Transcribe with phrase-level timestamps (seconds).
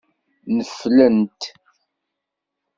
[0.57, 1.41] Neflent.